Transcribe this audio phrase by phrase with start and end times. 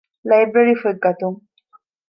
[0.29, 1.39] ލައިބްރަރީފޮތް ގަތުން